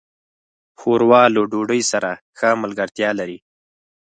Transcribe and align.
ښوروا 0.79 1.23
له 1.33 1.41
ډوډۍ 1.51 1.81
سره 1.91 2.09
ښه 2.37 2.49
ملګرتیا 2.63 3.09
لري. 3.19 3.37